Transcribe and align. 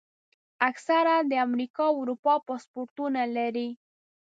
اکثره 0.69 1.15
د 1.29 1.33
امریکا 1.47 1.83
او 1.91 1.95
اروپا 2.03 2.33
پاسپورټونه 2.47 3.21
لري. 3.35 3.69